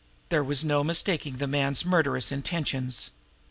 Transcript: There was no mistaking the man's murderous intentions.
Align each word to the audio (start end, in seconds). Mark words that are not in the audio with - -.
There 0.29 0.43
was 0.43 0.63
no 0.63 0.83
mistaking 0.83 1.37
the 1.37 1.45
man's 1.45 1.85
murderous 1.85 2.31
intentions. 2.31 3.11